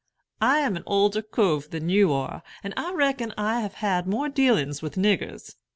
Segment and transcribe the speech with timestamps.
[0.41, 4.29] "I am an older cove than you are, and I reckon I have had more
[4.29, 5.57] dealings with niggers.